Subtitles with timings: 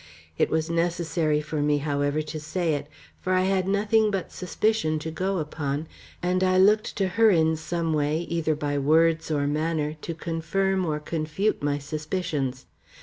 [0.35, 2.87] It was necessary for me, however, to say it,
[3.19, 5.87] for I had nothing but suspicion to go upon,
[6.23, 10.87] and I looked to her in some way, either by words or manner, to confirm
[10.87, 12.65] or confute my suspicions.